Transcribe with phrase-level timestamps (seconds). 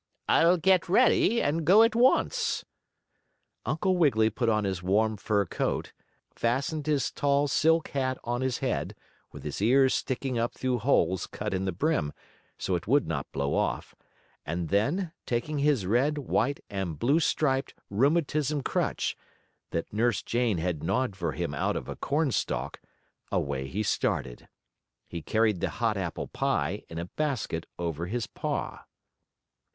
[0.27, 2.65] "I'll get ready and go at once."
[3.67, 5.93] Uncle Wiggily put on his warm fur coat,
[6.33, 8.95] fastened his tall silk hat on his head,
[9.31, 12.13] with his ears sticking up through holes cut in the brim,
[12.57, 13.93] so it would not blow off,
[14.43, 19.15] and then, taking his red, white and blue striped rheumatism crutch,
[19.69, 22.81] that Nurse Jane had gnawed for him out of a cornstalk,
[23.31, 24.47] away he started.
[25.07, 28.85] He carried the hot apple pie in a basket over his paw.